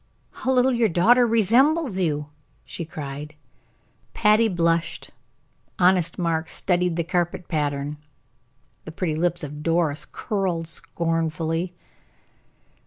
[0.31, 2.29] "How little your daughter resembles you!"
[2.65, 3.35] she cried.
[4.15, 5.11] Patty blushed,
[5.77, 7.97] honest Mark studied the carpet pattern,
[8.85, 11.75] the pretty lips of Doris curled scornfully.